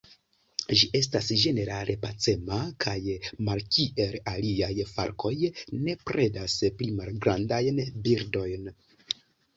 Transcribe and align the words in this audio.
Ĝi 0.77 0.87
estas 0.99 1.27
ĝenerale 1.41 1.95
pacema 2.05 2.57
kaj 2.85 2.95
malkiel 3.49 4.17
aliaj 4.33 4.73
falkoj 4.95 5.35
ne 5.89 5.95
predas 6.09 6.57
pli 6.81 6.89
malgrandajn 7.03 7.83
birdojn. 8.09 8.69